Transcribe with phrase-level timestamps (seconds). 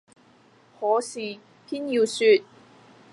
[0.79, 2.41] 可是偏要説，